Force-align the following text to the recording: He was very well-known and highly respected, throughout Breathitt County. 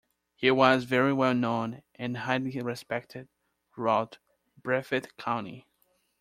He 0.35 0.49
was 0.49 0.85
very 0.85 1.13
well-known 1.13 1.83
and 1.93 2.17
highly 2.17 2.59
respected, 2.59 3.27
throughout 3.75 4.17
Breathitt 4.59 5.15
County. 5.15 5.67